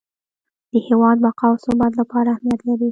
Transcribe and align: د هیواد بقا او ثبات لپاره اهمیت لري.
د 0.71 0.73
هیواد 0.87 1.17
بقا 1.23 1.45
او 1.51 1.55
ثبات 1.65 1.93
لپاره 2.01 2.29
اهمیت 2.31 2.59
لري. 2.67 2.79